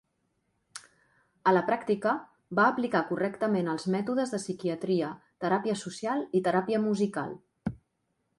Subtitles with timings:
[1.51, 2.13] A la pràctica,
[2.59, 5.11] va aplicar correctament els mètodes de psiquiatria,
[5.45, 7.39] teràpia social i teràpia musical.